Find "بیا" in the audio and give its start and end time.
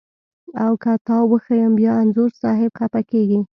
1.79-1.93